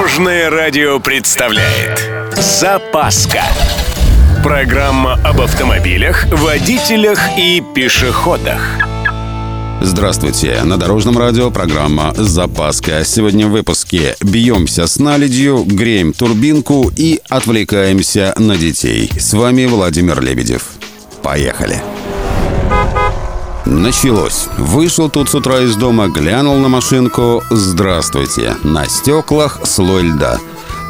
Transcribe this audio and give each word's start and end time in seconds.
Дорожное 0.00 0.48
радио 0.48 0.98
представляет 0.98 2.08
Запаска 2.34 3.42
Программа 4.42 5.20
об 5.22 5.42
автомобилях, 5.42 6.24
водителях 6.32 7.20
и 7.36 7.62
пешеходах 7.74 8.78
Здравствуйте! 9.82 10.62
На 10.64 10.78
Дорожном 10.78 11.18
радио 11.18 11.50
программа 11.50 12.14
«Запаска». 12.16 13.04
Сегодня 13.04 13.46
в 13.46 13.50
выпуске 13.50 14.16
бьемся 14.22 14.86
с 14.86 14.98
наледью, 14.98 15.64
греем 15.64 16.14
турбинку 16.14 16.90
и 16.96 17.20
отвлекаемся 17.28 18.32
на 18.38 18.56
детей. 18.56 19.10
С 19.18 19.34
вами 19.34 19.66
Владимир 19.66 20.22
Лебедев. 20.22 20.62
Поехали! 21.22 21.82
Началось. 23.66 24.48
Вышел 24.56 25.10
тут 25.10 25.28
с 25.28 25.34
утра 25.34 25.60
из 25.60 25.76
дома, 25.76 26.08
глянул 26.08 26.56
на 26.56 26.68
машинку. 26.68 27.42
Здравствуйте. 27.50 28.56
На 28.62 28.86
стеклах 28.86 29.60
слой 29.64 30.04
льда. 30.04 30.38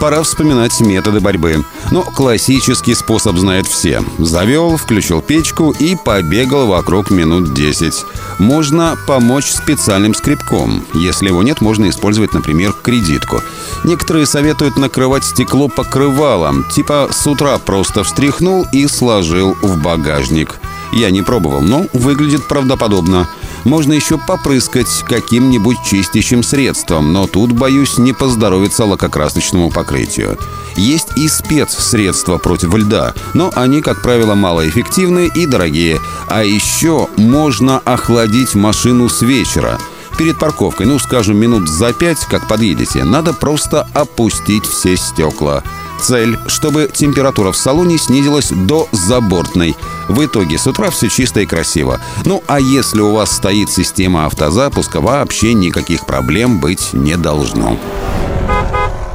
Пора 0.01 0.23
вспоминать 0.23 0.81
методы 0.81 1.21
борьбы. 1.21 1.63
Но 1.91 2.03
классический 2.03 2.95
способ 2.95 3.37
знают 3.37 3.67
все. 3.67 4.03
Завел, 4.19 4.79
включил 4.79 5.21
печку 5.21 5.73
и 5.79 5.95
побегал 5.95 6.69
вокруг 6.69 7.11
минут 7.11 7.53
10. 7.53 8.07
Можно 8.39 8.97
помочь 9.07 9.51
специальным 9.51 10.15
скребком. 10.15 10.83
Если 10.95 11.29
его 11.29 11.43
нет, 11.43 11.61
можно 11.61 11.91
использовать, 11.91 12.33
например, 12.33 12.73
кредитку. 12.73 13.43
Некоторые 13.85 14.25
советуют 14.25 14.79
накрывать 14.79 15.25
стекло 15.25 15.69
покрывалом. 15.69 16.65
Типа 16.71 17.11
с 17.13 17.27
утра 17.27 17.59
просто 17.59 18.03
встряхнул 18.03 18.67
и 18.73 18.87
сложил 18.87 19.55
в 19.61 19.83
багажник. 19.83 20.59
Я 20.93 21.11
не 21.11 21.21
пробовал, 21.21 21.61
но 21.61 21.87
выглядит 21.93 22.49
правдоподобно. 22.49 23.29
Можно 23.65 23.93
еще 23.93 24.19
попрыскать 24.19 25.05
каким-нибудь 25.09 25.79
чистящим 25.85 26.43
средством, 26.43 27.13
но 27.13 27.27
тут, 27.27 27.53
боюсь, 27.53 27.99
не 27.99 28.13
поздоровится 28.13 28.85
лакокрасочному 28.85 29.71
покрытию. 29.71 30.39
Есть 30.77 31.17
и 31.17 31.29
спецсредства 31.29 32.39
против 32.39 32.75
льда, 32.75 33.15
но 33.35 33.51
они, 33.55 33.83
как 33.83 34.03
правило, 34.03 34.35
малоэффективны 34.35 35.31
и 35.35 35.47
дорогие. 35.47 36.01
А 36.29 36.45
еще 36.45 37.09
можно 37.17 37.79
охладить 37.79 38.55
машину 38.55 39.09
с 39.09 39.23
вечера– 39.23 39.79
перед 40.21 40.39
парковкой, 40.39 40.85
ну, 40.85 40.99
скажем, 40.99 41.39
минут 41.39 41.67
за 41.67 41.95
пять, 41.95 42.27
как 42.27 42.47
подъедете, 42.47 43.05
надо 43.05 43.33
просто 43.33 43.89
опустить 43.95 44.67
все 44.67 44.95
стекла. 44.99 45.63
Цель, 46.03 46.39
чтобы 46.47 46.91
температура 46.93 47.53
в 47.53 47.57
салоне 47.57 47.99
снизилась 47.99 48.51
до 48.51 48.89
забортной. 48.93 49.77
В 50.09 50.25
итоге 50.25 50.59
с 50.59 50.67
утра 50.67 50.91
все 50.91 51.09
чисто 51.09 51.41
и 51.41 51.47
красиво. 51.47 52.01
Ну 52.25 52.43
а 52.47 52.59
если 52.59 53.01
у 53.01 53.13
вас 53.13 53.33
стоит 53.33 53.71
система 53.71 54.27
автозапуска, 54.27 55.01
вообще 55.01 55.53
никаких 55.55 56.07
проблем 56.07 56.61
быть 56.61 56.93
не 56.93 57.17
должно. 57.17 57.79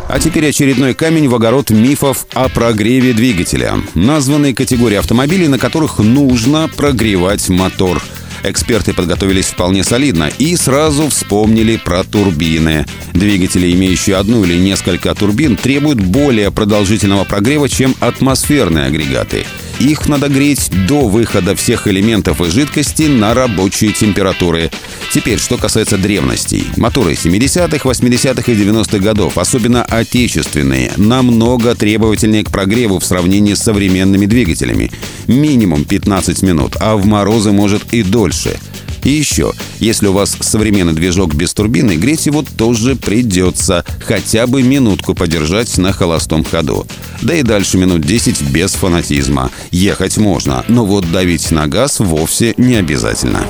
А 0.07 0.19
теперь 0.19 0.47
очередной 0.49 0.93
камень 0.93 1.27
в 1.27 1.35
огород 1.35 1.71
мифов 1.71 2.27
о 2.33 2.47
прогреве 2.47 3.13
двигателя. 3.13 3.73
Названные 3.95 4.53
категории 4.53 4.97
автомобилей, 4.97 5.47
на 5.47 5.57
которых 5.57 5.97
нужно 5.97 6.69
прогревать 6.75 7.49
мотор– 7.49 8.01
Эксперты 8.47 8.93
подготовились 8.93 9.47
вполне 9.47 9.83
солидно 9.83 10.29
и 10.37 10.55
сразу 10.55 11.09
вспомнили 11.09 11.77
про 11.77 12.03
турбины. 12.03 12.85
Двигатели, 13.13 13.71
имеющие 13.73 14.17
одну 14.17 14.43
или 14.43 14.55
несколько 14.55 15.15
турбин, 15.15 15.55
требуют 15.55 15.99
более 15.99 16.51
продолжительного 16.51 17.23
прогрева, 17.23 17.67
чем 17.67 17.95
атмосферные 17.99 18.85
агрегаты. 18.85 19.45
Их 19.79 20.07
надо 20.07 20.29
греть 20.29 20.69
до 20.87 21.07
выхода 21.07 21.55
всех 21.55 21.87
элементов 21.87 22.39
и 22.41 22.45
жидкости 22.45 23.03
на 23.03 23.33
рабочие 23.33 23.91
температуры. 23.91 24.71
Теперь, 25.13 25.37
что 25.37 25.57
касается 25.57 25.97
древностей. 25.97 26.65
Моторы 26.77 27.13
70-х, 27.13 27.87
80-х 27.89 28.51
и 28.51 28.55
90-х 28.55 28.99
годов, 28.99 29.37
особенно 29.37 29.83
отечественные, 29.83 30.91
намного 30.95 31.75
требовательнее 31.75 32.43
к 32.43 32.51
прогреву 32.51 32.99
в 32.99 33.05
сравнении 33.05 33.53
с 33.53 33.63
современными 33.63 34.25
двигателями. 34.25 34.91
Минимум 35.27 35.83
15 35.83 36.41
минут, 36.43 36.77
а 36.79 36.95
в 36.95 37.05
морозы 37.05 37.51
может 37.51 37.93
и 37.93 38.01
дольше. 38.01 38.57
И 39.05 39.11
еще, 39.11 39.53
если 39.79 40.07
у 40.07 40.13
вас 40.13 40.35
современный 40.41 40.93
движок 40.93 41.35
без 41.35 41.53
турбины, 41.53 41.95
греть 41.95 42.25
его 42.25 42.43
тоже 42.43 42.95
придется. 42.95 43.85
Хотя 44.03 44.47
бы 44.47 44.63
минутку 44.63 45.13
подержать 45.13 45.77
на 45.77 45.93
холостом 45.93 46.43
ходу. 46.43 46.87
Да 47.21 47.35
и 47.35 47.43
дальше 47.43 47.77
минут 47.77 48.01
10 48.01 48.41
без 48.49 48.73
фанатизма. 48.73 49.51
Ехать 49.69 50.17
можно, 50.17 50.65
но 50.67 50.85
вот 50.85 51.09
давить 51.11 51.51
на 51.51 51.67
газ 51.67 51.99
вовсе 51.99 52.55
не 52.57 52.75
обязательно. 52.75 53.45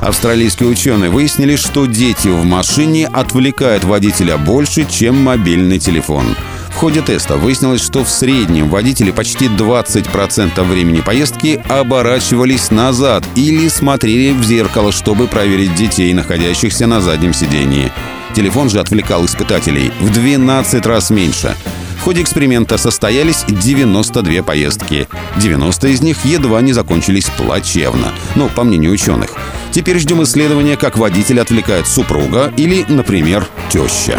Австралийские 0.00 0.70
ученые 0.70 1.10
выяснили, 1.10 1.56
что 1.56 1.84
дети 1.84 2.28
в 2.28 2.42
машине 2.42 3.06
отвлекают 3.06 3.84
водителя 3.84 4.38
больше, 4.38 4.86
чем 4.90 5.22
мобильный 5.22 5.78
телефон. 5.78 6.24
В 6.70 6.76
ходе 6.80 7.02
теста 7.02 7.36
выяснилось, 7.36 7.82
что 7.82 8.04
в 8.04 8.08
среднем 8.08 8.70
водители 8.70 9.10
почти 9.10 9.46
20% 9.46 10.62
времени 10.62 11.00
поездки 11.00 11.62
оборачивались 11.68 12.70
назад 12.70 13.24
или 13.34 13.68
смотрели 13.68 14.32
в 14.32 14.42
зеркало, 14.44 14.90
чтобы 14.90 15.26
проверить 15.26 15.74
детей, 15.74 16.12
находящихся 16.14 16.86
на 16.86 17.00
заднем 17.00 17.34
сидении. 17.34 17.92
Телефон 18.34 18.70
же 18.70 18.80
отвлекал 18.80 19.26
испытателей 19.26 19.92
в 20.00 20.10
12 20.10 20.86
раз 20.86 21.10
меньше. 21.10 21.54
В 21.98 22.02
ходе 22.02 22.22
эксперимента 22.22 22.78
состоялись 22.78 23.44
92 23.46 24.42
поездки. 24.42 25.06
90 25.36 25.88
из 25.88 26.00
них 26.00 26.24
едва 26.24 26.62
не 26.62 26.72
закончились 26.72 27.28
плачевно, 27.36 28.14
ну, 28.36 28.48
по 28.48 28.64
мнению 28.64 28.92
ученых. 28.92 29.34
Теперь 29.70 29.98
ждем 29.98 30.22
исследования, 30.22 30.78
как 30.78 30.96
водитель 30.96 31.40
отвлекает 31.40 31.86
супруга 31.86 32.54
или, 32.56 32.86
например, 32.88 33.46
теща. 33.68 34.18